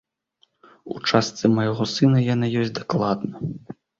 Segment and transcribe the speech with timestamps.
[0.93, 3.35] У частцы майго сына яна ёсць дакладна.